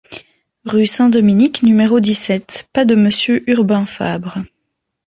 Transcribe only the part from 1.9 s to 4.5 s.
dix-sept, pas de monsieur Urbain Fabre!